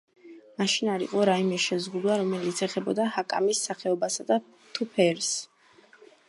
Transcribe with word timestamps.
მაშინ 0.59 0.87
არ 0.93 1.03
იყო 1.07 1.25
რაიმე 1.29 1.59
შეზღუდვა, 1.65 2.15
რომელიც 2.21 2.63
ეხებოდა 2.69 3.05
ჰაკამის 3.19 3.61
სახეობასა 3.69 4.39
თუ 4.41 4.89
ფერს. 4.97 5.31